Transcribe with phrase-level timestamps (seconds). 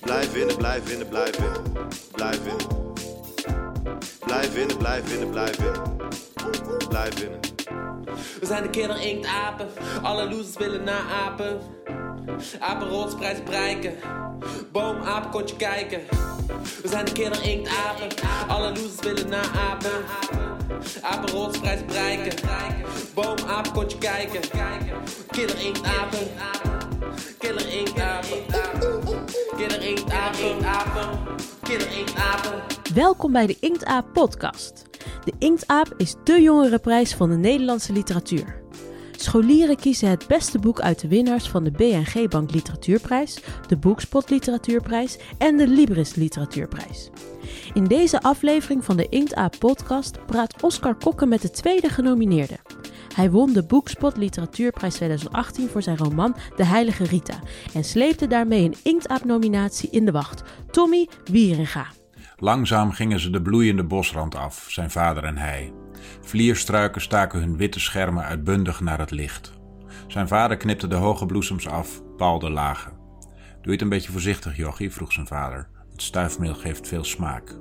[0.00, 1.62] Blijf winnen, blijf winnen, blijf winnen.
[2.12, 2.66] Blijf winnen.
[4.18, 5.82] Blijf winnen, blijf winnen, blijf winnen.
[6.88, 7.40] Blijf winnen.
[8.40, 9.68] We zijn de kinderinkt-apen,
[10.02, 11.60] alle losers willen naapen.
[12.58, 13.94] Apenrotsprijs bereiken,
[14.72, 16.00] boom, apen, kontje kijken.
[16.82, 18.08] We zijn de kinderinkt-apen,
[18.48, 20.04] alle losers willen naapen.
[21.00, 22.48] Apenrotsprijs bereiken,
[23.14, 23.72] boom, apen,
[27.00, 27.38] kontje kijken.
[27.38, 29.00] Kinderinkt-apen,
[29.56, 31.18] kinderinkt-apen, kinderinkt-apen,
[31.62, 32.62] kinderinkt-apen.
[32.94, 34.84] Welkom bij de Inktaap podcast.
[35.24, 38.62] De Inktaap is de jongerenprijs van de Nederlandse literatuur.
[39.16, 44.30] Scholieren kiezen het beste boek uit de winnaars van de BNG Bank Literatuurprijs, de Boekspot
[44.30, 47.10] Literatuurprijs en de Libris Literatuurprijs.
[47.74, 52.58] In deze aflevering van de Inktaap podcast praat Oscar Kokke met de tweede genomineerde.
[53.14, 57.38] Hij won de Boekspot Literatuurprijs 2018 voor zijn roman De Heilige Rita
[57.74, 60.42] en sleepte daarmee een Inktaap-nominatie in de wacht.
[60.70, 61.86] Tommy Wieringa.
[62.36, 65.72] Langzaam gingen ze de bloeiende bosrand af, zijn vader en hij.
[66.20, 69.52] Vlierstruiken staken hun witte schermen uitbundig naar het licht.
[70.06, 72.90] Zijn vader knipte de hoge bloesems af, Paul de lage.
[73.62, 74.92] Doe het een beetje voorzichtig, jochie?
[74.92, 75.68] vroeg zijn vader.
[75.92, 77.56] Het stuifmeel geeft veel smaak.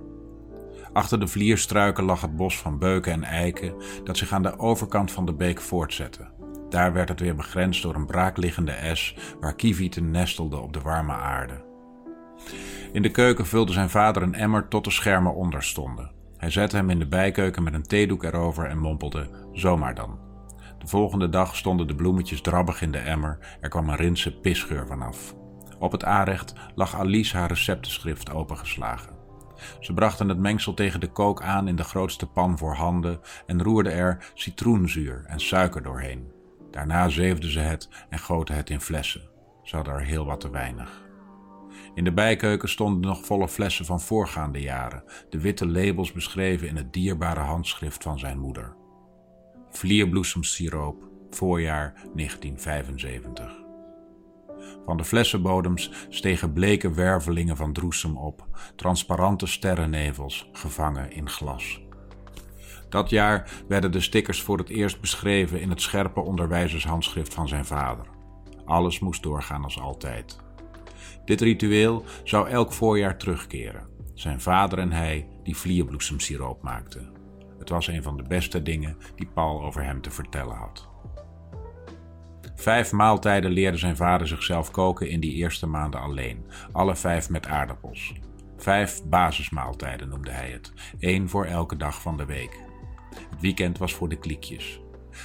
[0.94, 5.12] Achter de vlierstruiken lag het bos van beuken en eiken dat zich aan de overkant
[5.12, 6.32] van de beek voortzette.
[6.70, 11.14] Daar werd het weer begrensd door een braakliggende es waar kievieten nestelden op de warme
[11.14, 11.66] aarde.
[12.92, 16.12] In de keuken vulde zijn vader een emmer tot de schermen onder stonden.
[16.38, 20.20] Hij zette hem in de bijkeuken met een theedoek erover en mompelde: Zomaar dan.
[20.80, 24.88] De volgende dag stonden de bloemetjes drabbig in de emmer, er kwam een rinse pisgeur
[24.88, 25.36] vanaf.
[25.80, 29.13] Op het aanrecht lag Alice haar receptenschrift opengeslagen.
[29.80, 33.64] Ze brachten het mengsel tegen de kook aan in de grootste pan voor handen en
[33.64, 36.32] roerden er citroenzuur en suiker doorheen.
[36.72, 39.22] Daarna zeefden ze het en goten het in flessen.
[39.64, 41.04] Ze hadden er heel wat te weinig.
[41.94, 46.76] In de bijkeuken stonden nog volle flessen van voorgaande jaren, de witte labels beschreven in
[46.76, 48.76] het dierbare handschrift van zijn moeder.
[49.70, 53.63] Vlierbloesemsiroop, voorjaar 1975.
[54.86, 61.82] Van de flessenbodems stegen bleke wervelingen van droesem op, transparante sterrennevels gevangen in glas.
[62.90, 67.66] Dat jaar werden de stickers voor het eerst beschreven in het scherpe onderwijzershandschrift van zijn
[67.66, 68.06] vader.
[68.66, 70.40] Alles moest doorgaan als altijd.
[71.26, 73.88] Dit ritueel zou elk voorjaar terugkeren.
[74.14, 77.12] Zijn vader en hij die vlierbloesemsiroop maakten.
[77.60, 80.90] Het was een van de beste dingen die Paul over hem te vertellen had.
[82.64, 87.48] Vijf maaltijden leerde zijn vader zichzelf koken in die eerste maanden alleen, alle vijf met
[87.48, 88.14] aardappels.
[88.58, 92.60] Vijf basismaaltijden noemde hij het, één voor elke dag van de week.
[93.30, 94.80] Het weekend was voor de kliekjes.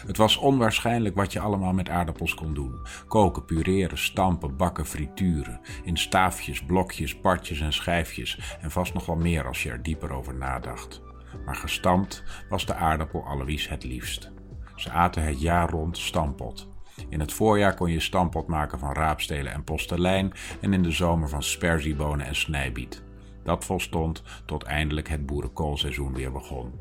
[0.07, 2.81] Het was onwaarschijnlijk wat je allemaal met aardappels kon doen.
[3.09, 5.61] Koken, pureren, stampen, bakken, frituren.
[5.85, 8.57] In staafjes, blokjes, partjes en schijfjes.
[8.61, 11.03] En vast nog wel meer als je er dieper over nadacht.
[11.45, 14.33] Maar gestampt was de aardappel allerwies het liefst.
[14.77, 16.77] Ze aten het jaar rond stampot.
[17.09, 21.29] In het voorjaar kon je stampot maken van raapstelen en postelijn en in de zomer
[21.29, 23.03] van sperziebonen en snijbiet.
[23.43, 26.73] Dat volstond tot eindelijk het boerenkoolseizoen weer begon.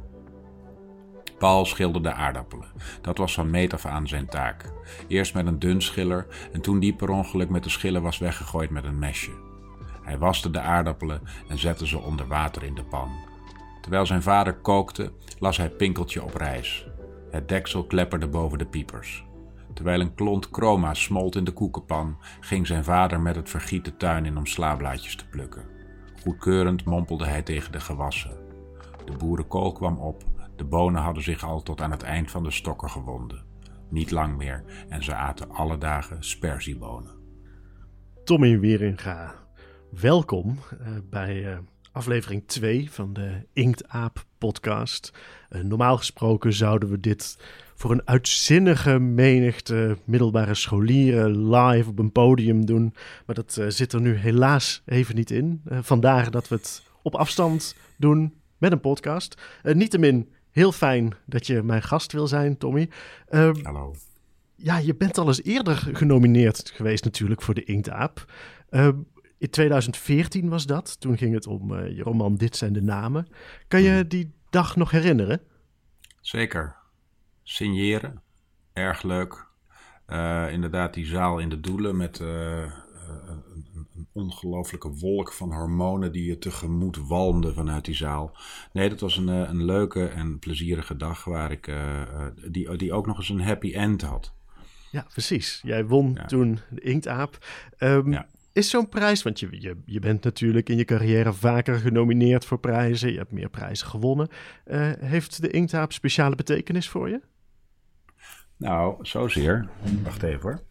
[1.37, 2.67] Paul schilderde aardappelen.
[3.01, 4.71] Dat was van meet af aan zijn taak.
[5.07, 8.69] Eerst met een dun schiller en toen die per ongeluk met de schiller was weggegooid
[8.69, 9.31] met een mesje.
[10.03, 13.11] Hij waste de aardappelen en zette ze onder water in de pan.
[13.81, 16.87] Terwijl zijn vader kookte, las hij Pinkeltje op reis.
[17.31, 19.26] Het deksel klepperde boven de piepers.
[19.77, 23.97] Terwijl een klont chroma smolt in de koekenpan, ging zijn vader met het vergiet de
[23.97, 25.65] tuin in om slaablaadjes te plukken.
[26.21, 28.37] Goedkeurend mompelde hij tegen de gewassen.
[29.05, 30.23] De boerenkool kwam op
[30.55, 33.43] de bonen hadden zich al tot aan het eind van de stokken gewonden.
[33.89, 37.15] Niet lang meer en ze aten alle dagen sperziebonen.
[38.23, 39.35] Tommy Wieringa,
[39.91, 41.57] welkom uh, bij uh,
[41.91, 45.13] aflevering 2 van de Inktaap podcast.
[45.49, 47.37] Uh, normaal gesproken zouden we dit
[47.77, 52.93] voor een uitzinnige menigte middelbare scholieren live op een podium doen.
[53.25, 55.61] Maar dat zit er nu helaas even niet in.
[55.69, 59.41] vandaar dat we het op afstand doen met een podcast.
[59.63, 60.27] Niettemin
[60.57, 62.89] Heel fijn dat je mijn gast wil zijn, Tommy.
[63.29, 63.95] Uh, Hallo.
[64.55, 68.31] Ja, je bent al eens eerder genomineerd geweest natuurlijk voor de Inktaap.
[68.69, 68.87] Uh,
[69.37, 70.99] in 2014 was dat.
[70.99, 73.27] Toen ging het om uh, je roman Dit zijn de namen.
[73.67, 74.07] Kan je hmm.
[74.07, 75.41] die dag nog herinneren?
[76.21, 76.75] Zeker.
[77.49, 78.21] Signeren.
[78.73, 79.47] Erg leuk.
[80.05, 83.65] Eh, inderdaad, die zaal in de Doelen met eh, een,
[83.95, 88.37] een ongelooflijke wolk van hormonen die je tegemoet walmde vanuit die zaal.
[88.73, 92.01] Nee, dat was een, eh, een leuke en plezierige dag waar ik, uh,
[92.51, 94.33] die, die ook nog eens een happy end had.
[94.91, 95.59] Ja, precies.
[95.63, 97.45] Jij won toen de Inktaap.
[97.79, 98.27] Um, ja.
[98.53, 102.59] is zo'n prijs, want je, je, je bent natuurlijk in je carrière vaker genomineerd voor
[102.59, 104.29] prijzen, je hebt meer prijzen gewonnen.
[104.99, 107.21] Heeft de Inktaap speciale betekenis voor je?
[108.57, 109.69] Nou, zozeer.
[110.03, 110.65] Wacht even hoor.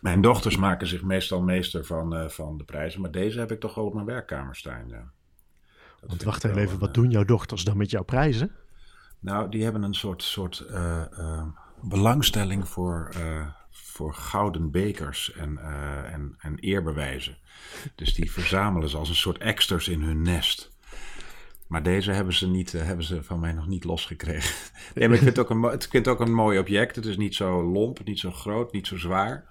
[0.00, 3.60] Mijn dochters maken zich meestal meester van, uh, van de prijzen, maar deze heb ik
[3.60, 4.88] toch wel op mijn werkkamer staan.
[4.88, 5.10] Ja.
[6.06, 8.52] Want wacht even, wat doen jouw dochters dan met jouw prijzen?
[9.18, 11.42] Nou, die hebben een soort, soort uh, uh,
[11.82, 13.14] belangstelling voor,
[13.70, 15.58] voor gouden bekers en,
[16.12, 17.36] en, en eerbewijzen.
[17.94, 20.69] Dus die verzamelen ze als een soort exters in hun nest.
[21.70, 24.54] Maar deze hebben ze, niet, hebben ze van mij nog niet losgekregen.
[24.94, 26.96] Nee, maar ik vind, het ook een, ik vind het ook een mooi object.
[26.96, 29.44] Het is niet zo lomp, niet zo groot, niet zo zwaar.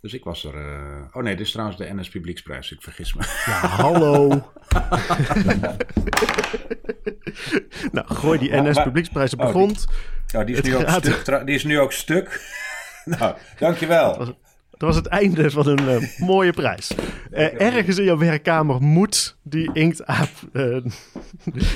[0.00, 0.54] Dus ik was er.
[0.54, 1.02] Uh...
[1.12, 2.72] Oh nee, dit is trouwens de NS Publieksprijs.
[2.72, 3.22] Ik vergis me.
[3.46, 4.28] Ja, hallo.
[7.92, 9.86] nou, gooi die NS Publieksprijs op de oh, grond.
[10.26, 12.40] Die, oh, die, is nu ook stuk, die is nu ook stuk.
[13.04, 14.36] nou, dankjewel.
[14.78, 16.94] Dat was, het einde van een uh, mooie prijs.
[17.32, 20.84] Uh, ergens in jouw werkkamer moet die inktaap, uh,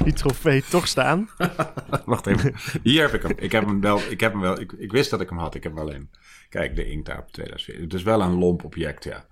[0.05, 1.29] die trofee toch staan.
[2.05, 2.55] Wacht even.
[2.83, 3.33] Hier heb ik hem.
[3.37, 4.01] Ik heb hem wel.
[4.09, 5.55] Ik, heb hem wel ik, ik wist dat ik hem had.
[5.55, 6.11] Ik heb hem alleen.
[6.49, 7.85] Kijk, de inktaap 2014.
[7.85, 9.25] Het is wel een lomp object, ja.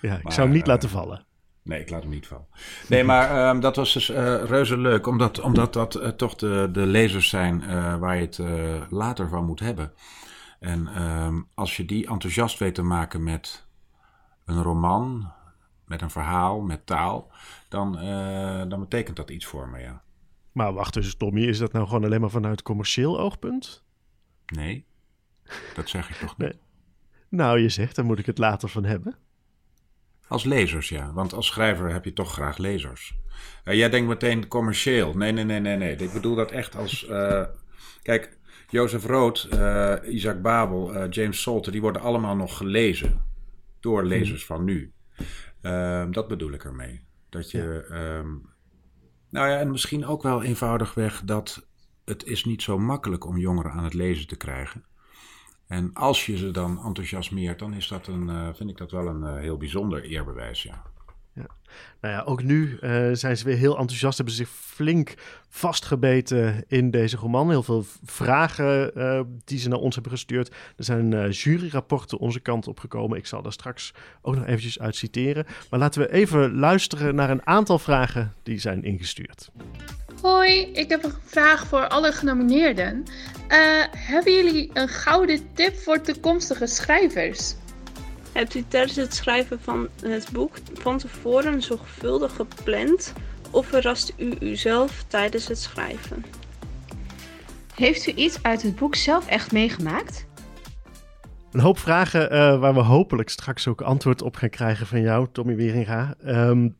[0.00, 1.26] Ja, ik zou hem niet laten vallen.
[1.62, 2.46] Nee, ik laat hem niet vallen.
[2.88, 6.68] Nee, maar um, dat was dus uh, reuze leuk, omdat, omdat dat uh, toch de,
[6.72, 8.40] de lezers zijn uh, waar je het
[8.90, 9.92] later van moet hebben.
[10.58, 13.66] En um, als je die enthousiast weet te maken met
[14.44, 15.32] een roman,
[15.84, 17.32] met een verhaal, met taal,
[17.68, 17.92] dan,
[18.68, 20.02] dan betekent dat iets voor me, ja.
[20.52, 23.84] Maar wacht eens, Tommy, is dat nou gewoon alleen maar vanuit commercieel oogpunt?
[24.46, 24.86] Nee,
[25.74, 26.48] dat zeg ik toch niet.
[26.48, 26.60] Nee.
[27.28, 29.16] Nou, je zegt, daar moet ik het later van hebben.
[30.28, 31.12] Als lezers, ja.
[31.12, 33.18] Want als schrijver heb je toch graag lezers.
[33.64, 35.14] Uh, jij denkt meteen commercieel.
[35.14, 35.96] Nee, nee, nee, nee, nee.
[35.96, 37.08] Ik bedoel dat echt als...
[37.08, 37.44] Uh,
[38.02, 38.37] kijk,
[38.70, 41.72] Jozef Rood, uh, Isaac Babel, James Salter...
[41.72, 43.20] die worden allemaal nog gelezen
[43.80, 44.08] door hmm.
[44.08, 44.92] lezers van nu.
[45.60, 47.00] Ehm, dat bedoel ik ermee.
[47.28, 47.86] Dat je...
[48.20, 48.48] Um,
[49.30, 51.66] nou ja, en misschien ook wel eenvoudigweg dat
[52.04, 54.84] het is niet zo makkelijk om jongeren aan het lezen te krijgen.
[55.66, 59.06] En als je ze dan enthousiasmeert, dan is dat een, uh, vind ik dat wel
[59.06, 60.82] een heel bijzonder eerbewijs, ja.
[62.00, 65.14] Nou ja, ook nu uh, zijn ze weer heel enthousiast, hebben zich flink
[65.48, 67.50] vastgebeten in deze roman.
[67.50, 68.92] Heel veel vragen
[69.44, 70.48] die ze naar ons hebben gestuurd.
[70.48, 73.18] Er zijn juryrapporten onze kant op gekomen.
[73.18, 73.92] Ik zal daar straks
[74.22, 75.46] ook nog eventjes uit citeren.
[75.70, 79.50] Maar laten we even luisteren naar een aantal vragen die zijn ingestuurd.
[80.22, 83.04] Hoi, ik heb een vraag voor alle genomineerden.
[83.48, 87.54] Uh, hebben jullie een gouden tip voor toekomstige schrijvers?
[88.38, 93.12] Hebt u tijdens het schrijven van het boek van tevoren zorgvuldig gepland
[93.50, 96.24] of verrast u uzelf tijdens het schrijven?
[97.74, 100.26] Heeft u iets uit het boek zelf echt meegemaakt?
[101.52, 105.28] Een hoop vragen uh, waar we hopelijk straks ook antwoord op gaan krijgen van jou,
[105.32, 106.14] Tommy Wieringa.
[106.26, 106.76] Um,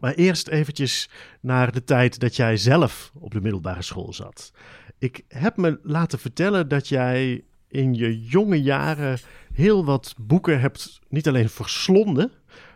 [0.00, 1.10] maar eerst eventjes
[1.40, 4.52] naar de tijd dat jij zelf op de middelbare school zat.
[4.98, 9.18] Ik heb me laten vertellen dat jij in je jonge jaren
[9.52, 12.30] heel wat boeken hebt niet alleen verslonden,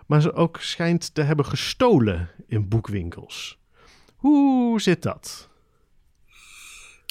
[0.06, 3.58] maar ze ook schijnt te hebben gestolen in boekwinkels.
[4.16, 5.48] Hoe zit dat?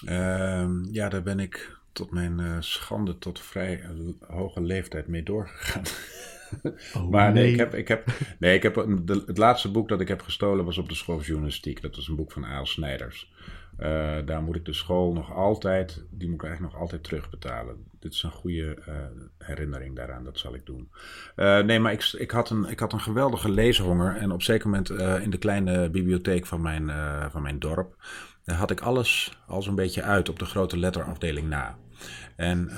[0.05, 3.83] Uh, ja, daar ben ik tot mijn uh, schande tot vrij
[4.27, 5.83] hoge leeftijd mee doorgegaan.
[6.93, 8.07] Oh, maar nee, ik heb, ik heb,
[8.39, 8.75] nee, ik heb
[9.25, 11.81] het laatste boek dat ik heb gestolen was op de school journalistiek.
[11.81, 13.31] Dat was een boek van Aal Snijders.
[13.79, 17.83] Uh, daar moet ik de school nog altijd, die moet ik eigenlijk nog altijd terugbetalen.
[17.99, 18.95] Dit is een goede uh,
[19.37, 20.89] herinnering daaraan, dat zal ik doen.
[21.35, 24.15] Uh, nee, maar ik, ik, had een, ik had een geweldige leeshonger.
[24.15, 24.89] En op zeker moment
[25.23, 26.91] in de kleine bibliotheek van mijn,
[27.31, 27.95] van mijn dorp
[28.45, 31.77] had ik alles al zo'n beetje uit op de grote letterafdeling na.
[32.35, 32.71] En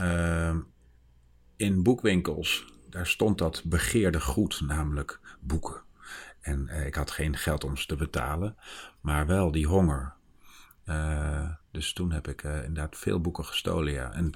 [1.56, 5.82] in boekwinkels daar stond dat begeerde goed, namelijk boeken.
[6.42, 8.56] En ik had geen geld om ze te betalen,
[9.02, 10.14] maar wel die honger.
[10.89, 14.13] Uh, dus toen heb ik uh, inderdaad veel boeken gestolen, ja.
[14.13, 14.32] En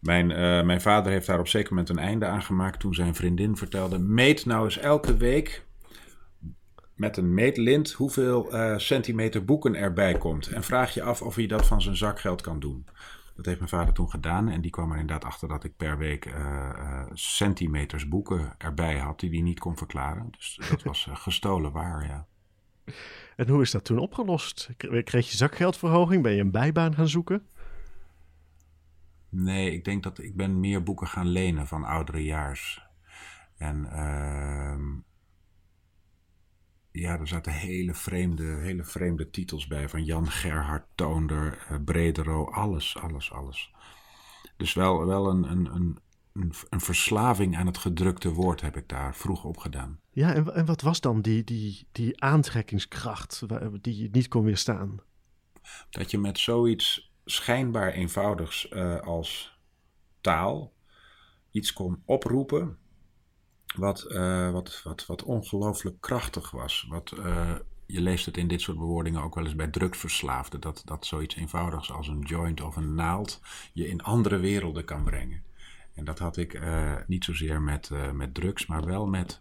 [0.00, 0.26] mijn,
[0.66, 3.98] mijn vader heeft daar op zeker moment een einde aan gemaakt toen zijn vriendin vertelde:
[3.98, 5.64] Meet nou eens elke week
[6.94, 10.46] met een meetlint hoeveel centimeter boeken erbij komt.
[10.46, 12.86] En vraag je af of hij dat van zijn zakgeld kan doen.
[13.36, 14.48] Dat heeft mijn vader toen gedaan.
[14.48, 16.34] En die kwam er inderdaad achter dat ik per week
[17.12, 20.30] centimeters boeken erbij had die hij niet kon verklaren.
[20.30, 22.26] Dus dat was gestolen waar, ja.
[23.36, 24.70] En hoe is dat toen opgelost?
[25.04, 26.22] Kreeg je zakgeldverhoging?
[26.22, 27.46] Ben je een bijbaan gaan zoeken?
[29.28, 32.82] Nee, ik denk dat ik ben meer boeken gaan lenen van ouderejaars.
[33.56, 34.78] En uh,
[36.90, 39.88] ja, er zaten hele vreemde, hele vreemde titels bij.
[39.88, 43.74] Van Jan Gerhard Toonder, uh, Bredero, alles, alles, alles.
[44.56, 45.98] Dus wel, wel een, een, een,
[46.32, 50.00] een, een verslaving aan het gedrukte woord heb ik daar vroeg op gedaan.
[50.10, 53.42] Ja, en, en wat was dan die, die, die aantrekkingskracht
[53.80, 55.00] die je niet kon weerstaan?
[55.90, 59.58] Dat je met zoiets schijnbaar eenvoudigs eh, als
[60.20, 60.72] taal
[61.50, 62.78] iets kon oproepen
[63.76, 66.86] wat, eh, wat, wat, wat ongelooflijk krachtig was.
[66.88, 67.54] Wat, eh,
[67.86, 71.36] je leest het in dit soort bewoordingen ook wel eens bij drugsverslaafden, dat, dat zoiets
[71.36, 73.40] eenvoudigs als een joint of een naald
[73.72, 75.42] je in andere werelden kan brengen.
[75.94, 79.40] En dat had ik eh, niet zozeer met, eh, met drugs, maar wel met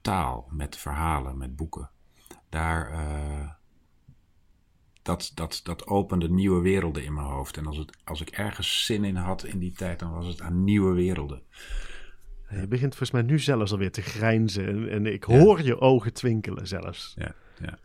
[0.00, 1.90] taal, met verhalen, met boeken.
[2.48, 3.50] Daar, eh,
[5.02, 7.56] dat, dat, dat opende nieuwe werelden in mijn hoofd.
[7.56, 10.40] En als, het, als ik ergens zin in had in die tijd, dan was het
[10.40, 11.42] aan nieuwe werelden.
[12.50, 16.12] Je begint volgens mij nu zelfs alweer te grijnzen en, en ik hoor je ogen
[16.12, 17.14] twinkelen zelfs.
[17.18, 17.78] Ja, ja.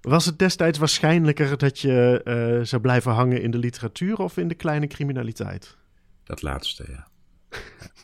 [0.00, 4.54] Was het destijds waarschijnlijker dat je zou blijven hangen in de literatuur of in de
[4.54, 5.76] kleine criminaliteit?
[6.24, 7.10] Dat laatste, ja.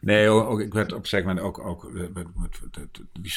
[0.00, 1.58] Nee, ook, ik werd op een moment ook,
[1.94, 2.82] eh,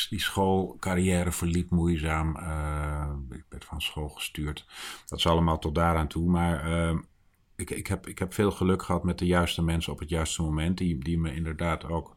[0.10, 2.36] die, schoolcarrière verliep moeizaam.
[2.36, 4.66] eh, ik werd van school gestuurd.
[5.06, 6.30] Dat is allemaal tot daaraan toe.
[6.30, 6.98] Maar eh,
[7.56, 10.42] ik, ik, heb, ik heb veel geluk gehad met de juiste mensen op het juiste
[10.42, 10.78] moment.
[10.78, 12.16] Die, me inderdaad ook.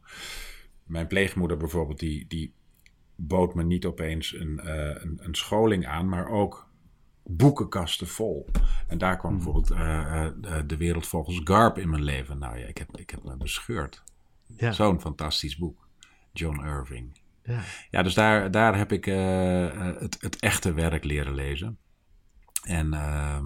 [0.83, 2.53] Mijn pleegmoeder bijvoorbeeld, die, die
[3.15, 6.69] bood me niet opeens een, eh, een scholing aan, maar ook
[7.27, 8.49] boekenkasten vol.
[8.87, 10.33] En daar kwam bijvoorbeeld eh, eh,
[10.67, 12.37] de- wereld volgens Garp in mijn leven.
[12.37, 14.03] Nou ja, ik heb, ik heb me bescheurd.
[14.57, 14.71] Ja.
[14.71, 15.87] Zo'n fantastisch boek.
[16.33, 17.19] John Irving.
[17.43, 17.59] Ja.
[17.89, 21.77] Ja, dus daar, daar heb ik eh, het, het echte werk leren lezen.
[22.63, 23.45] En, ehm,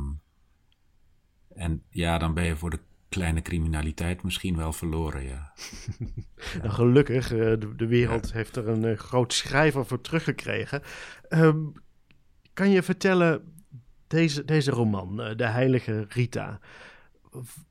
[1.55, 5.53] en ja, dan ben je voor de kleine criminaliteit misschien wel verloren, ja.
[6.61, 10.81] Nou, gelukkig, de, de wereld heeft er een groot schrijver voor teruggekregen.
[11.29, 11.57] Ehm,
[12.53, 13.58] kan je vertellen,
[14.09, 16.59] deze, deze roman, eh, De Heilige Rita,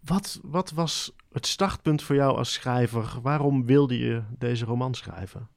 [0.04, 3.18] wat, wat was het startpunt voor jou als schrijver?
[3.23, 5.49] Waarom wilde je deze roman schrijven?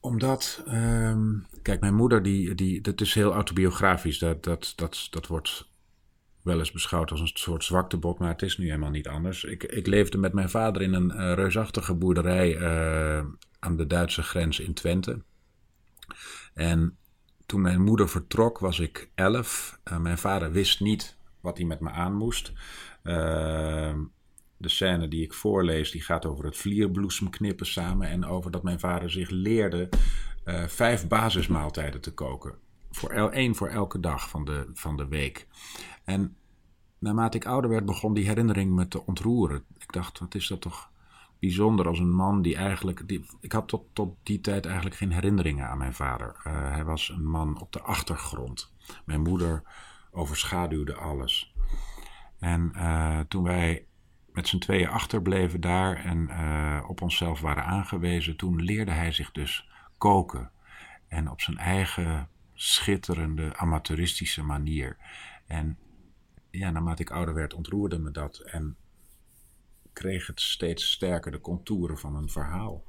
[0.00, 4.18] Omdat, ehm, kijk, mijn moeder, die, die, dat is heel autobiografisch.
[4.18, 5.68] Dat, dat, dat, dat wordt
[6.42, 9.44] wel eens beschouwd als een soort zwaktebod, maar het is nu helemaal niet anders.
[9.44, 13.24] Ik, ik leefde met mijn vader in een eh, reusachtige boerderij eh,
[13.58, 15.22] aan de Duitse grens in Twente.
[16.54, 16.96] En
[17.46, 19.78] toen mijn moeder vertrok, was ik elf.
[19.82, 22.52] Eh, mijn vader wist niet wat hij met me aan moest.
[23.02, 24.04] Ehm,
[24.56, 28.08] de scène die ik voorlees, die gaat over het vlierbloesem knippen samen.
[28.08, 29.88] En over dat mijn vader zich leerde
[30.44, 32.54] eh, vijf basismaaltijden te koken.
[32.90, 35.46] Voor el, één voor elke dag van de, van de week.
[36.04, 36.36] En
[36.98, 39.64] naarmate ik ouder werd, begon die herinnering me te ontroeren.
[39.78, 40.90] Ik dacht, wat is dat toch
[41.46, 43.08] bijzonder als een man die eigenlijk...
[43.08, 46.36] Die, ik had tot, tot die tijd eigenlijk geen herinneringen aan mijn vader.
[46.44, 48.72] Eh, hij was een man op de achtergrond.
[49.04, 49.62] Mijn moeder
[50.10, 51.54] overschaduwde alles.
[52.38, 53.86] En eh, toen wij
[54.32, 59.32] met z'n tweeën achterbleven daar en eh, op onszelf waren aangewezen, toen leerde hij zich
[59.32, 60.50] dus koken.
[61.08, 64.96] En op zijn eigen schitterende, amateuristische manier.
[65.46, 65.78] En
[66.50, 68.38] ja, naarmate ik ouder werd, ontroerde me dat.
[68.38, 68.76] En
[69.96, 72.84] kreeg het steeds sterker de contouren van een verhaal.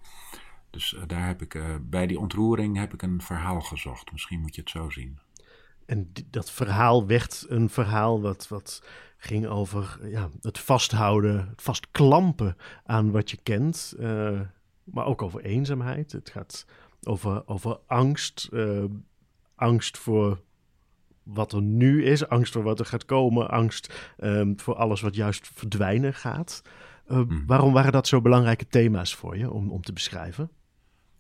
[0.70, 4.12] Dus eh, daar heb ik, eh, bij die ontroering heb ik een verhaal gezocht.
[4.12, 5.20] Misschien moet je het zo zien.
[5.86, 8.84] En dat verhaal werd een verhaal wat, wat
[9.18, 13.96] ging over ja, het vasthouden, het vastklampen aan wat je kent.
[14.00, 14.42] eh,
[14.84, 16.12] maar ook over eenzaamheid.
[16.12, 16.66] Het gaat
[17.04, 18.50] over, over angst.
[19.56, 20.42] angst voor
[21.24, 25.16] wat er nu is, angst voor wat er gaat komen, angst ehm, voor alles wat
[25.16, 26.62] juist verdwijnen gaat.
[27.08, 30.50] Eh, Waarom waren dat zo belangrijke thema's voor je om, om te beschrijven?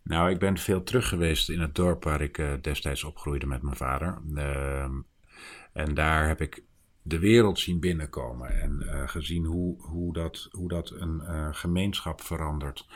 [0.03, 3.61] Nou, ik ben veel terug geweest in het dorp waar ik eh, destijds opgroeide met
[3.61, 4.21] mijn vader.
[4.35, 4.93] Ehm,
[5.73, 6.63] en daar heb ik
[7.01, 11.21] de wereld zien binnenkomen en eh, gezien hoe, hoe, dat, hoe dat een
[11.55, 12.87] gemeenschap verandert.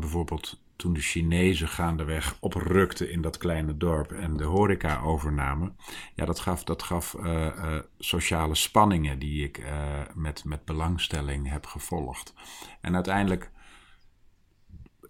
[0.00, 5.76] Bijvoorbeeld toen de Chinezen gaandeweg oprukten in dat kleine dorp en de horeca overnamen.
[6.14, 11.50] Ja, dat gaf, dat gaf eh, eh, sociale spanningen die ik eh, met, met belangstelling
[11.50, 12.34] heb gevolgd.
[12.80, 13.50] En uiteindelijk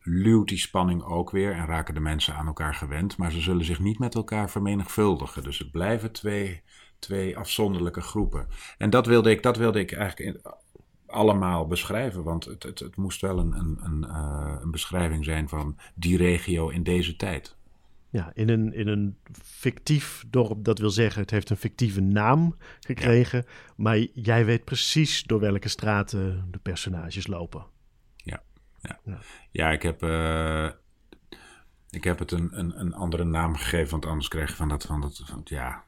[0.02, 3.64] luwt die spanning ook weer en raken de mensen aan elkaar gewend, maar ze zullen
[3.64, 5.42] zich niet met elkaar vermenigvuldigen.
[5.42, 6.62] Dus het blijven twee,
[6.98, 8.48] twee afzonderlijke groepen.
[8.78, 10.52] En dat wilde ik, dat wilde ik eigenlijk in-
[11.10, 15.48] allemaal beschrijven, want het, het, het moest wel een, een, een, eh, een beschrijving zijn
[15.48, 17.56] van die regio in deze tijd.
[18.10, 22.56] Ja, in een, in een fictief dorp, dat wil zeggen, het heeft een fictieve naam
[22.80, 23.44] gekregen.
[23.76, 27.66] Maar jij weet precies door welke straten de personages lopen.
[28.16, 28.42] Ja,
[28.80, 28.98] ja.
[29.04, 29.18] Ja.
[29.50, 30.68] ja ik, heb, eh,
[31.90, 34.84] ik heb het een, een, een andere naam gegeven, want anders krijg je van dat,
[34.84, 35.84] van dat van, ja,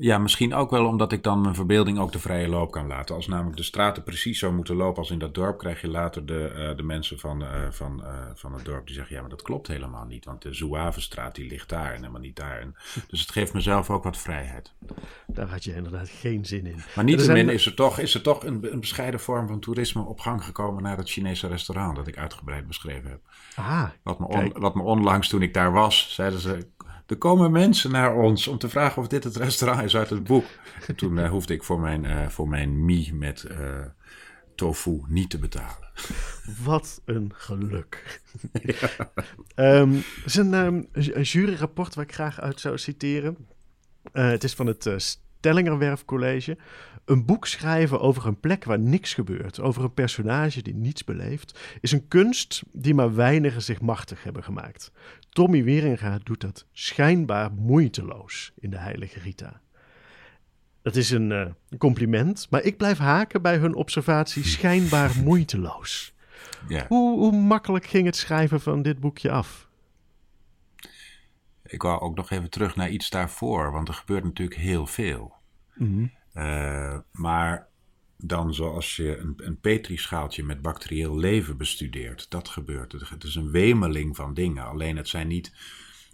[0.00, 3.14] Ja, misschien ook wel omdat ik dan mijn verbeelding ook de vrije loop kan laten.
[3.14, 6.26] Als namelijk de straten precies zo moeten lopen als in dat dorp, krijg je later
[6.26, 9.30] de, eh, de mensen van, eh, van, eh, van het dorp die zeggen: ja, maar
[9.30, 10.24] dat klopt helemaal niet.
[10.24, 12.60] Want de Zouavestraat die ligt daar en helemaal niet daar.
[12.60, 12.74] En,
[13.08, 14.72] dus het geeft mezelf ook wat vrijheid.
[15.26, 16.82] Daar had je inderdaad geen zin in.
[16.94, 20.20] Maar niettemin is er toch, is er toch een, een bescheiden vorm van toerisme op
[20.20, 23.20] gang gekomen naar het Chinese restaurant dat ik uitgebreid beschreven heb.
[23.56, 26.66] Ah, Wat me, on- wat me onlangs toen ik daar was, zeiden ze.
[27.10, 30.24] Er komen mensen naar ons om te vragen of dit het restaurant is uit het
[30.24, 30.44] boek.
[30.86, 33.58] En toen eh, hoefde ik voor mijn, eh, voor mijn mie met eh,
[34.54, 35.88] tofu niet te betalen.
[36.64, 38.20] Wat een geluk.
[39.54, 43.36] Ehm, er is een, ju- een juryrapport waar ik graag uit zou citeren.
[44.12, 46.56] Het is van het eh, Stellingerwerf College.
[47.04, 51.58] Een boek schrijven over een plek waar niks gebeurt, over een personage die niets beleeft,
[51.80, 54.92] is een kunst die maar weinigen zich machtig hebben gemaakt.
[55.30, 59.60] Tommy Wieringa doet dat schijnbaar moeiteloos in de Heilige Rita.
[60.82, 61.46] Dat is een eh,
[61.78, 66.14] compliment, maar ik blijf haken bij hun observatie schijnbaar moeiteloos.
[66.68, 66.86] Ja.
[66.88, 69.68] Hoe, hoe makkelijk ging het schrijven van dit boekje af?
[71.62, 75.34] Ik wou ook nog even terug naar iets daarvoor, want er gebeurt natuurlijk heel veel.
[76.32, 77.68] Eh, maar
[78.22, 82.92] dan zoals je een, een petrischaaltje met bacterieel leven bestudeert, dat gebeurt.
[82.92, 84.64] Het- is een wemeling van dingen.
[84.64, 85.52] Alleen het zijn niet,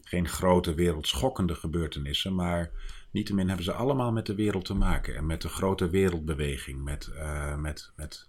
[0.02, 2.70] geen grote wereldschokkende gebeurtenissen, maar
[3.10, 5.16] niettemin hebben ze allemaal met de wereld te maken.
[5.16, 8.28] En met de grote wereldbeweging, met, eh, met, met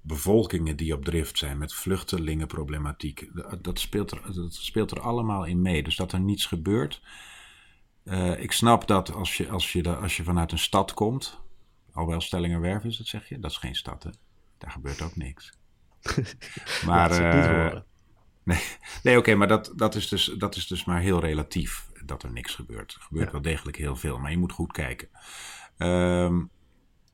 [0.00, 3.30] bevolkingen die op drift zijn, met vluchtelingenproblematiek.
[3.62, 5.82] Dat, speelt er, dat speelt er allemaal in mee.
[5.82, 7.02] Dus dat er niets gebeurt.
[8.04, 11.40] Eh, ik snap dat als je, als, je, als je vanuit een stad komt,
[11.92, 14.10] alhoewel Stellingerwerf is het, zeg je, dat is geen stad, hè?
[14.58, 15.52] Daar gebeurt ook niks.
[16.86, 17.80] maar, eh.
[18.42, 18.62] Nee,
[19.02, 22.32] nee oké, maar dat, dat, is dus, dat is dus maar heel relatief dat er
[22.32, 22.94] niks gebeurt.
[22.94, 23.32] Er gebeurt Ja.
[23.32, 25.08] wel degelijk heel veel, maar je moet goed kijken.
[25.76, 26.42] Ehm,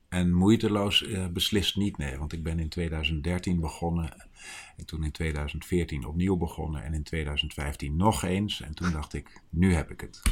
[0.08, 2.18] en moeiteloos eh, beslist niet, nee.
[2.18, 4.28] Want ik ben in 2013 begonnen.
[4.76, 6.84] En toen in 2014 opnieuw begonnen.
[6.84, 8.60] En in 2015 nog eens.
[8.60, 10.22] En toen dacht ik, nu heb ik het.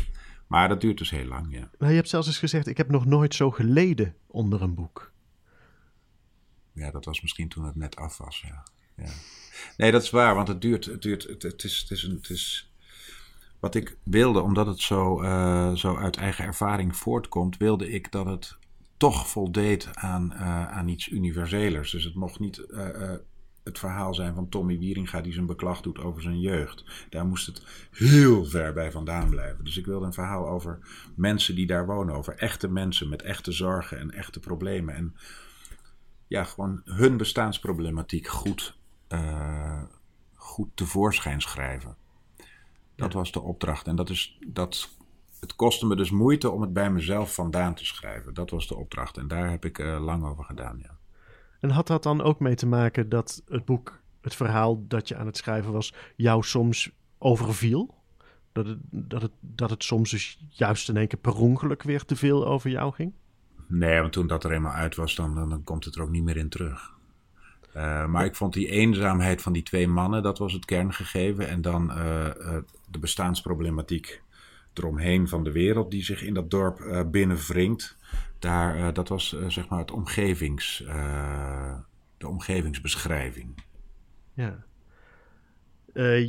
[0.53, 1.71] Maar dat duurt dus heel lang, ja.
[1.79, 5.13] Nou, je hebt zelfs eens gezegd, ik heb nog nooit zo geleden onder een boek.
[6.73, 8.63] Ja, dat was misschien toen het net af was, ja.
[8.97, 9.11] ja.
[9.77, 12.15] Nee, dat is waar, want het duurt, het duurt, het, het is, het is, een,
[12.15, 12.73] het is...
[13.61, 18.27] Wat ik wilde, omdat het zo, eh, zo uit eigen ervaring voortkomt, wilde ik dat
[18.27, 18.57] het
[18.97, 21.91] toch voldeed aan, eh, aan iets universelers.
[21.91, 23.15] Dus het mocht niet eh,
[23.65, 27.07] het verhaal zijn van Tommy Wieringa die zijn beklag doet over zijn jeugd.
[27.09, 29.65] Daar moest het heel ver bij vandaan blijven.
[29.65, 30.79] Dus ik wilde een verhaal over
[31.15, 34.95] mensen die daar wonen, over echte mensen met echte zorgen en echte problemen.
[34.95, 35.17] En
[36.27, 38.77] ja, gewoon hun bestaansproblematiek goed,
[39.09, 39.83] eh,
[40.35, 41.97] goed tevoorschijn schrijven.
[42.95, 43.87] Dat was de opdracht.
[43.87, 44.89] En dat is, dat,
[45.41, 48.35] het kostte me dus moeite om het bij mezelf vandaan te schrijven.
[48.35, 49.17] Dat was de opdracht.
[49.17, 51.01] En daar heb ik eh, lang over gedaan, ja.
[51.63, 55.17] En had dat dan ook mee te maken dat het boek, het verhaal dat je
[55.17, 57.95] aan het schrijven was, jou soms overviel?
[58.53, 62.05] Dat het, dat het, dat het soms dus juist in één keer per ongeluk weer
[62.05, 63.13] te veel over jou ging?
[63.67, 66.25] Nee, want toen dat er eenmaal uit was, dan, dan, komt het er ook niet
[66.25, 66.93] meer in terug.
[67.73, 71.49] Eh, maar ik vond die eenzaamheid van die twee mannen, dat was het kerngegeven.
[71.49, 74.23] En dan eh, eh, de bestaansproblematiek
[74.75, 77.97] eromheen van de wereld die zich in dat dorp binnenwringt.
[78.43, 81.79] Daar, eh, dat was eh, zeg maar het omgevings, eh,
[82.19, 83.63] de omgevingsbeschrijving.
[84.35, 84.65] Ja.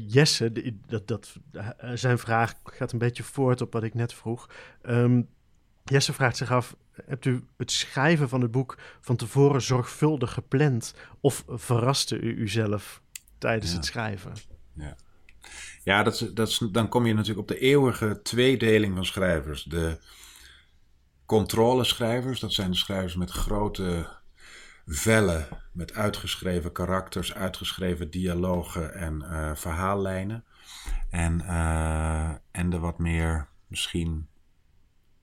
[0.08, 1.36] Jesse, die- dat, dat,
[1.93, 4.49] zijn vraag gaat een beetje voort op wat ik net vroeg.
[4.82, 5.21] Ehm,
[5.84, 10.95] Jesse vraagt zich af: hebt u het schrijven van het boek van tevoren zorgvuldig gepland
[11.19, 13.02] of verraste u uzelf
[13.38, 13.78] tijdens Ja.
[13.78, 14.34] het schrijven?
[15.84, 19.63] Ja, dat is, dat is, dan kom je natuurlijk op de eeuwige tweedeling van schrijvers.
[19.63, 19.97] De
[21.25, 24.21] controleschrijvers, dat zijn de schrijvers met grote
[24.86, 30.43] vellen, met uitgeschreven karakters, uitgeschreven dialogen en eh, verhaallijnen.
[31.09, 34.27] En, eh, en de wat meer misschien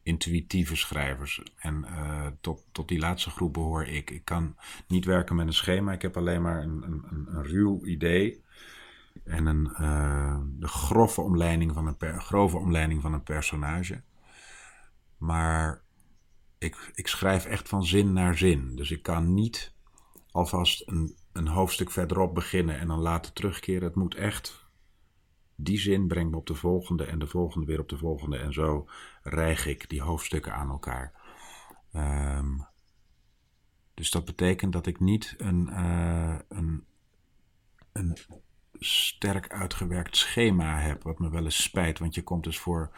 [0.03, 1.43] intuïtieve schrijvers.
[1.57, 4.11] En eh, tot, tot die laatste groep behoor ik.
[4.11, 7.87] Ik kan niet werken met een schema, ik heb alleen maar een, een, een, ruw
[7.87, 8.45] idee.
[9.25, 9.65] En een,
[10.59, 14.03] de grove omleiding, van een per, grove omleiding van een personage.
[15.17, 15.83] Maar
[16.61, 18.77] ik, ik schrijf echt van zin naar zin.
[18.77, 19.73] Dus ik kan niet
[20.31, 23.83] alvast een, een hoofdstuk verderop beginnen en dan later terugkeren.
[23.83, 24.69] Het moet echt.
[25.55, 28.37] Die zin brengt me op de volgende en de volgende weer op de volgende.
[28.37, 28.89] En zo
[29.23, 31.13] rijg ik die hoofdstukken aan elkaar.
[31.93, 32.59] Ehm,
[33.95, 36.85] dus dat betekent dat ik niet een, eh, een,
[37.93, 38.19] een
[38.79, 41.99] sterk uitgewerkt schema heb, wat me wel eens spijt.
[41.99, 42.91] Want je komt dus voor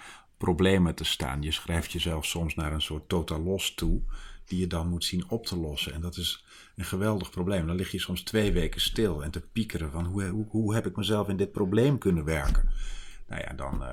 [0.44, 1.42] problemen te staan.
[1.42, 4.02] Je schrijft jezelf soms naar een soort totaal los toe,
[4.44, 5.92] die je dan moet zien op te lossen.
[5.92, 6.44] En dat is
[6.76, 7.66] een geweldig probleem.
[7.66, 10.87] Dan lig je soms twee weken stil en te piekeren van hoe, hoe, hoe heb
[10.87, 12.68] ik mezelf in dit probleem kunnen werken.
[13.28, 13.83] Nou ja, dan.
[13.83, 13.88] Uh,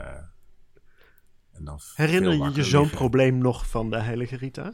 [1.51, 4.73] en dan Herinner je je zo'n probleem nog van de Heilige Rita?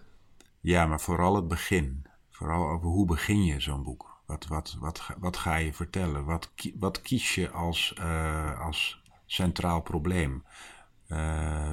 [0.59, 2.05] Ja, maar vooral het begin.
[2.29, 4.21] Vooral over hoe begin je zo'n boek.
[4.25, 6.25] Wat, wat, wat, wat ga je vertellen?
[6.25, 10.43] Wat, wat kies je als, uh, als centraal probleem?
[11.07, 11.71] Uh,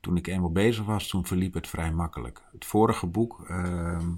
[0.00, 2.42] toen ik eenmaal bezig was, toen verliep het vrij makkelijk.
[2.52, 4.08] Het vorige boek, uh,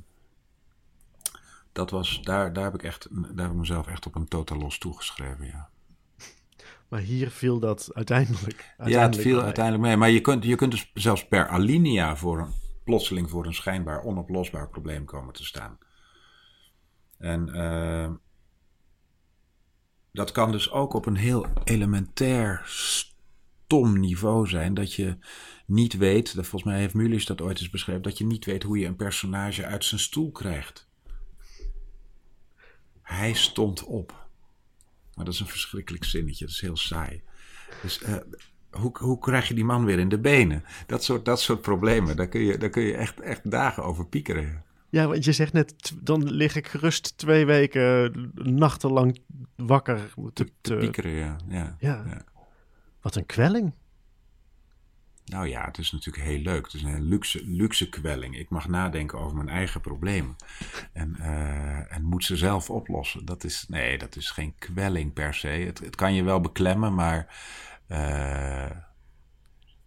[1.73, 4.59] dat was, daar, daar, heb ik echt, daar heb ik mezelf echt op een totaal
[4.59, 5.69] los toegeschreven, ja.
[6.89, 9.97] Maar hier viel dat uiteindelijk, uiteindelijk Ja, het viel uiteindelijk mee.
[9.97, 12.53] Maar je kunt, je kunt dus zelfs per alinea voor een,
[12.85, 15.79] plotseling voor een schijnbaar onoplosbaar probleem komen te staan.
[17.19, 18.11] En uh,
[20.13, 22.63] dat kan dus ook op een heel elementair,
[23.71, 24.75] stom niveau zijn.
[24.75, 25.17] Dat je
[25.67, 28.63] niet weet, dat volgens mij heeft Mulisch dat ooit eens beschreven, dat je niet weet
[28.63, 30.89] hoe je een personage uit zijn stoel krijgt.
[33.03, 34.29] Hij stond op.
[35.15, 37.23] Maar dat is een verschrikkelijk zinnetje, dat is heel saai.
[37.83, 38.17] Dus uh,
[38.71, 40.65] hoe, hoe krijg je die man weer in de benen?
[40.87, 44.07] Dat soort, dat soort problemen, daar kun je, daar kun je echt, echt dagen over
[44.07, 44.65] piekeren.
[44.89, 49.19] Ja, want je zegt net, dan lig ik gerust twee weken nachtenlang
[49.57, 51.13] wakker te, te, piekeren.
[51.13, 51.37] Ja.
[51.49, 52.05] Ja, ja.
[52.07, 52.25] ja.
[53.01, 53.73] Wat een kwelling.
[55.31, 56.65] Nou ja, het is natuurlijk heel leuk.
[56.65, 58.39] Het is een luxe, luxe kwelling.
[58.39, 60.37] Ik mag nadenken over mijn eigen problemen.
[60.93, 63.25] En, uh, en moet ze zelf oplossen.
[63.25, 65.49] Dat is, nee, dat is geen kwelling per se.
[65.49, 67.35] Het, het kan je wel beklemmen, maar
[67.89, 68.71] uh,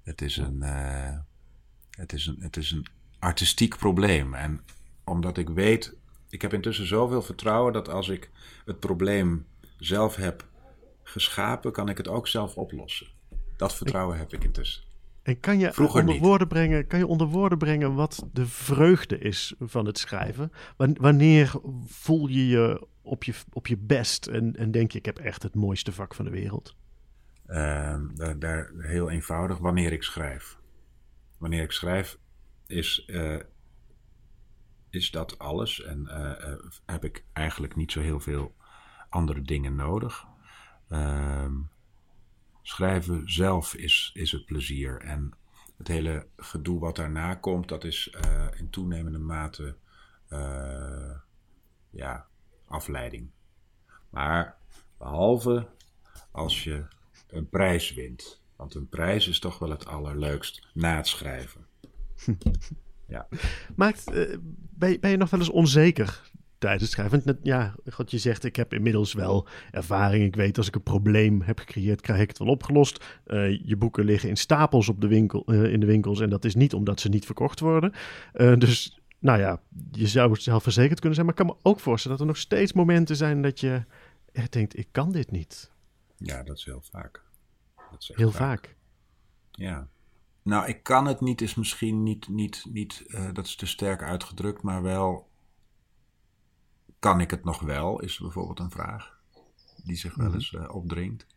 [0.03, 1.17] het, is een, uh,
[1.89, 2.87] het, is een, het is een
[3.19, 4.33] artistiek probleem.
[4.33, 4.61] En
[5.03, 5.95] omdat ik weet,
[6.29, 8.29] ik heb intussen zoveel vertrouwen dat als ik
[8.65, 9.45] het probleem
[9.77, 10.45] zelf heb
[11.03, 13.07] geschapen, kan ik het ook zelf oplossen.
[13.57, 14.83] Dat vertrouwen heb ik intussen.
[15.23, 19.53] En kan je, onder woorden brengen, kan je onder woorden brengen wat de vreugde is
[19.59, 20.51] van het schrijven?
[20.77, 21.51] Wanneer
[21.85, 25.43] voel je je op je, op je best en, en denk je, ik heb echt
[25.43, 26.75] het mooiste vak van de wereld?
[27.47, 30.57] Uh, daar, daar, heel eenvoudig, wanneer ik schrijf.
[31.37, 32.17] Wanneer ik schrijf
[32.67, 33.39] is, uh,
[34.89, 36.53] is dat alles en uh,
[36.85, 38.55] heb ik eigenlijk niet zo heel veel
[39.09, 40.25] andere dingen nodig.
[40.93, 41.53] Ehm,
[42.61, 45.01] schrijven zelf is, is het plezier.
[45.01, 45.33] En
[45.77, 49.75] het hele gedoe wat daarna komt, dat is uh, in toenemende mate
[50.29, 51.15] uh,
[51.89, 52.27] ja,
[52.67, 53.29] afleiding.
[54.09, 54.57] Maar
[54.97, 55.67] behalve
[56.31, 56.85] als je
[57.27, 58.41] een prijs wint.
[58.55, 61.65] Want een prijs is toch wel het allerleukst na het schrijven.
[63.07, 63.27] ja.
[63.75, 64.37] Maakt, uh,
[64.69, 66.31] ben, ben je nog wel eens onzeker
[66.63, 67.39] tijdens schrijven.
[67.41, 70.23] Ja, God, je zegt, ik heb inmiddels wel ervaring.
[70.23, 73.05] Ik weet, als ik een probleem heb gecreëerd, krijg ik het wel opgelost.
[73.27, 76.19] Uh, je boeken liggen in stapels op de winkel, uh, in de winkels.
[76.19, 77.93] En dat is niet omdat ze niet verkocht worden.
[78.33, 81.25] Uh, dus, nou ja, je zou zelfverzekerd kunnen zijn.
[81.25, 83.83] Maar ik kan me ook voorstellen dat er nog steeds momenten zijn dat je
[84.49, 85.71] denkt, ik kan dit niet.
[86.17, 87.23] Ja, dat is heel vaak.
[87.91, 88.39] Dat is heel vaak.
[88.39, 88.75] vaak.
[89.51, 89.87] Ja.
[90.43, 94.61] Nou, ik kan het niet, is misschien niet, niet, niet dat is te sterk uitgedrukt,
[94.61, 95.31] maar wel
[97.03, 99.17] kan ik het nog wel, is bijvoorbeeld een vraag
[99.83, 100.35] die zich wel mhm.
[100.35, 101.27] eens uh, opdringt.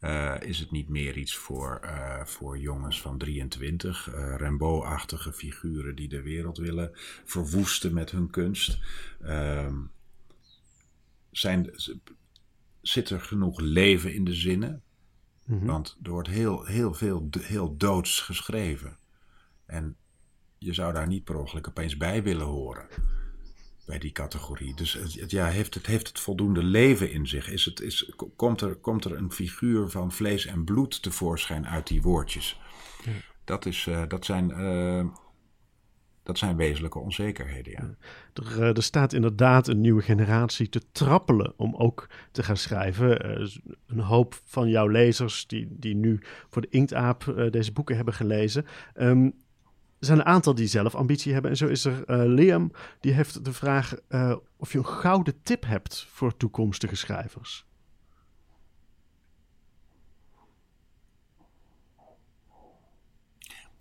[0.00, 6.08] Uh, is het niet meer iets voor, uh, voor jongens van 23, Rimbaud-achtige figuren die
[6.08, 6.90] de wereld willen
[7.24, 8.78] verwoesten met hun kunst?
[9.20, 9.76] Ehm,
[11.30, 11.70] zijn,
[12.80, 14.82] zit er genoeg leven in de zinnen?
[15.44, 18.98] Mm Want er wordt heel, heel veel heel doods geschreven.
[19.66, 19.96] En
[20.58, 22.86] je zou daar niet per ongeluk opeens bij willen horen
[23.84, 24.74] bij die categorie.
[24.74, 27.50] Dus het, ja, heeft, het, heeft het voldoende leven in zich?
[27.50, 31.86] Is het, is, komt, er, komt er een figuur van vlees en bloed tevoorschijn uit
[31.86, 32.60] die woordjes?
[33.44, 35.04] Dat, is, uh, dat, zijn, uh,
[36.22, 37.94] dat zijn wezenlijke onzekerheden, ja.
[38.32, 43.40] Er, uh, er, staat inderdaad een nieuwe generatie te trappelen om ook te gaan schrijven.
[43.86, 46.20] een hoop van jouw lezers die, die nu
[46.50, 48.66] voor de Inktaap deze boeken hebben gelezen...
[48.96, 49.42] Um,
[50.04, 51.50] er zijn een aantal die zelf ambitie hebben.
[51.50, 55.42] En zo is er uh, Liam, die heeft de vraag uh, of je een gouden
[55.42, 57.66] tip hebt voor toekomstige schrijvers.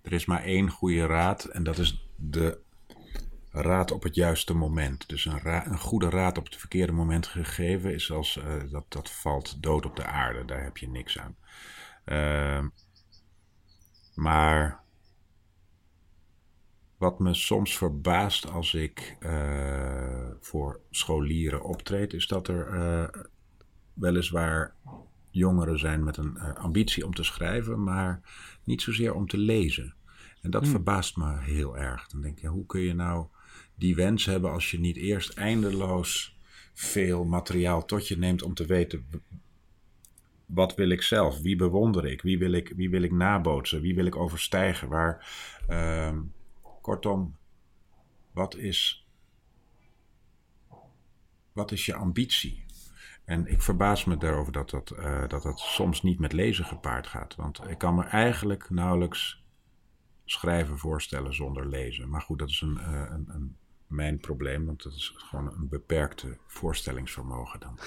[0.01, 2.59] Er is maar één goede raad en dat is de
[3.51, 5.09] raad op het juiste moment.
[5.09, 9.11] Dus een, een goede raad op het verkeerde moment gegeven is als uh, dat, dat
[9.11, 10.45] valt dood op de aarde.
[10.45, 11.35] Daar heb je niks aan.
[12.05, 12.65] Uh,
[14.15, 14.82] maar
[17.03, 23.21] wat me soms verbaast als ik uh, voor scholieren optreed, is dat er uh,
[23.93, 24.75] weliswaar
[25.29, 28.21] jongeren zijn met een eh, ambitie om te schrijven, maar
[28.63, 29.93] niet zozeer om te lezen.
[30.41, 32.07] En dat verbaast me heel erg.
[32.07, 33.25] Dan denk je, hoe kun je nou
[33.75, 36.37] die wens hebben als je niet eerst eindeloos
[36.73, 39.05] veel materiaal tot je neemt om te weten
[40.45, 43.95] wat wil ik zelf, wie bewonder ik, wie wil ik, wie wil ik nabootsen, wie
[43.95, 45.27] wil ik overstijgen, waar,
[45.67, 46.17] ehm,
[46.83, 47.35] kortom,
[48.31, 49.07] wat is,
[51.53, 52.65] wat is je ambitie?
[53.25, 57.07] En ik verbaas me daarover dat dat, eh, dat dat soms niet met lezen gepaard
[57.07, 57.35] gaat.
[57.35, 59.43] Want ik kan me eigenlijk nauwelijks
[60.25, 62.09] schrijven voorstellen zonder lezen.
[62.09, 65.69] Maar goed, dat is een, eh, een, een mijn probleem, want dat is gewoon een
[65.69, 67.79] beperkte voorstellingsvermogen dan.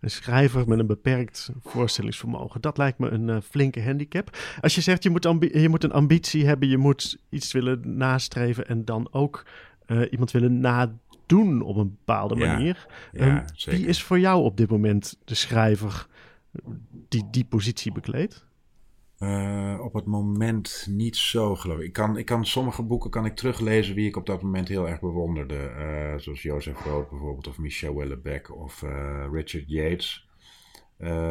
[0.00, 2.60] Een schrijver met een beperkt voorstellingsvermogen.
[2.60, 4.36] Dat lijkt me een uh, flinke handicap.
[4.60, 8.66] Als je zegt je moet, je moet een ambitie hebben, je moet iets willen nastreven
[8.66, 9.46] en dan ook
[9.86, 12.86] uh, iemand willen nadoen op een bepaalde manier.
[13.12, 16.06] Ja, um, wie is voor jou op dit moment de schrijver
[17.08, 18.48] die die positie bekleedt?
[19.20, 21.84] Uh, op het moment niet zo, geloof ik.
[21.84, 24.88] Ik kan, ik kan sommige boeken kan ik teruglezen wie ik op dat moment heel
[24.88, 25.54] erg bewonderde.
[25.54, 30.28] Uh, zoals Joseph Roth bijvoorbeeld, of Michel Houellebecq of uh, Richard Yates.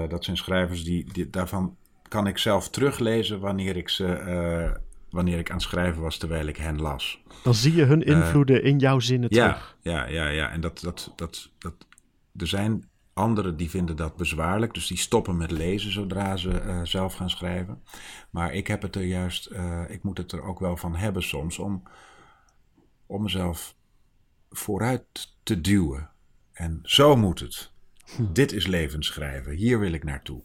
[0.09, 5.49] dat zijn schrijvers die, die, daarvan kan ik zelf teruglezen wanneer ik, ze, wanneer ik
[5.49, 7.23] aan het schrijven was terwijl ik hen las.
[7.43, 9.77] Dan zie je hun invloeden in jouw zinnen ja, terug.
[9.81, 10.49] Ja, ja, ja.
[10.49, 11.73] En dat, dat, dat, dat,
[12.35, 12.88] er zijn
[13.19, 17.29] Anderen die vinden dat bezwaarlijk, dus die stoppen met lezen zodra ze uh, zelf gaan
[17.29, 17.83] schrijven.
[18.29, 21.23] Maar ik heb het er juist, uh, ik moet het er ook wel van hebben
[21.23, 21.83] soms om,
[23.05, 23.75] om mezelf
[24.49, 26.09] vooruit te duwen.
[26.51, 27.71] En zo moet het.
[28.15, 28.33] Hm.
[28.33, 30.41] Dit is levensschrijven, hier wil ik naartoe.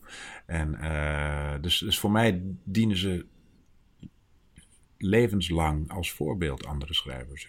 [0.46, 3.26] En uh, dus, dus voor mij dienen ze
[4.98, 7.48] levenslang als voorbeeld andere schrijvers.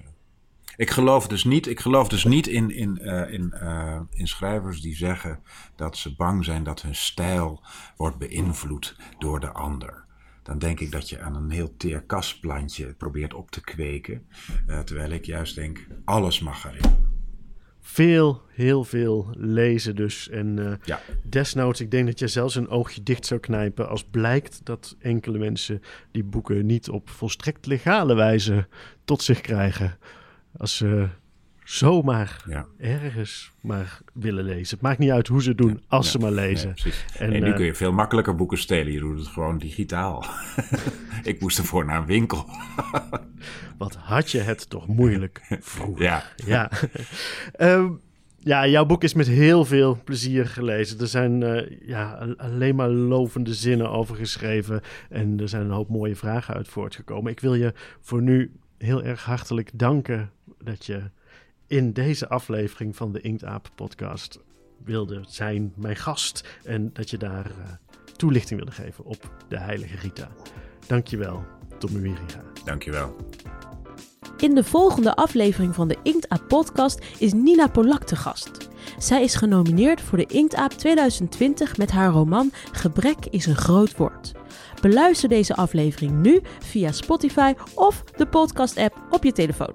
[0.77, 4.81] Ik geloof dus niet, ik geloof dus niet in, in, uh, in, uh, in schrijvers
[4.81, 5.39] die zeggen
[5.75, 7.63] dat ze bang zijn dat hun stijl
[7.97, 10.03] wordt beïnvloed door de ander.
[10.43, 14.27] Dan denk ik dat je aan een heel teer kastplantje probeert op te kweken.
[14.67, 17.13] Uh, terwijl ik juist denk, alles mag erin.
[17.81, 20.29] Veel, heel veel lezen dus.
[20.29, 20.99] En ja.
[21.23, 25.37] desnoods, ik denk dat je zelfs een oogje dicht zou knijpen als blijkt dat enkele
[25.37, 28.67] mensen die boeken niet op volstrekt legale wijze
[29.03, 29.97] tot zich krijgen
[30.57, 31.09] als ze
[31.65, 32.65] zomaar ja.
[32.77, 34.75] ergens maar willen lezen.
[34.75, 36.73] Het maakt niet uit hoe ze het doen, ja, als ja, ze maar lezen.
[37.17, 38.93] en, en, nu uh, kun je veel makkelijker boeken stelen.
[38.93, 40.25] Je doet het gewoon digitaal.
[41.23, 42.45] ik moest ervoor naar een winkel.
[43.77, 46.03] Wat had je het toch moeilijk vroeger.
[46.03, 46.23] Ja.
[46.45, 46.71] Ja.
[47.59, 48.01] um,
[48.39, 50.99] ja, jouw boek is met heel veel plezier gelezen.
[50.99, 54.81] Er zijn uh, ja, alleen maar lovende zinnen over geschreven.
[55.09, 57.31] En er zijn een hoop mooie vragen uit voortgekomen.
[57.31, 60.31] Ik wil je voor nu heel erg hartelijk danken
[60.63, 61.09] dat je
[61.67, 64.39] in deze aflevering van de Inktaap podcast
[64.83, 66.57] wilde zijn, mijn gast.
[66.63, 67.53] En dat je daar uh,
[68.15, 70.31] toelichting wilde geven op de heilige Rita.
[70.87, 71.43] Dankjewel,
[71.79, 72.43] Tommy Wieringa.
[72.65, 73.15] Dankjewel.
[74.37, 78.69] In de volgende aflevering van de Inktaap podcast is Nina Polak te gast.
[78.97, 84.31] Zij is genomineerd voor de Inktaap 2020 met haar roman Gebrek is een groot woord.
[84.81, 89.73] Beluister deze aflevering nu via Spotify of de podcast-app op je telefoon.